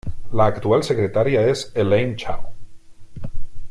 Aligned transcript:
La 0.31 0.47
actual 0.47 0.81
secretaria 0.83 1.45
es 1.47 1.71
Elaine 1.75 2.15
Chao. 2.15 2.51